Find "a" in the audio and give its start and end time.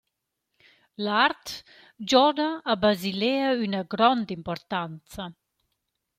2.71-2.73